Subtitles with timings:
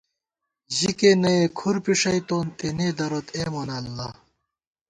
[0.77, 4.09] ژِکےنہ ئے کُھر پھݭئی تون، تېنے دروت اے مونہ اللہ